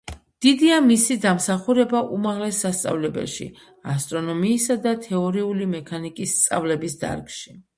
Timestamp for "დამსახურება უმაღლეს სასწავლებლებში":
1.25-3.47